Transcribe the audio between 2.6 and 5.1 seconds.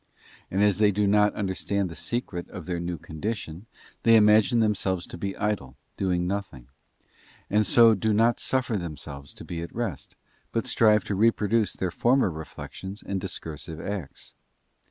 their new condition, they imagine themselves